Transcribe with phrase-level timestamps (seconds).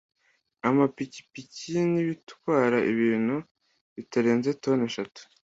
[0.67, 3.35] amapikipiki n’ibitwara ibintu
[3.95, 5.15] bitarenze toni eshanu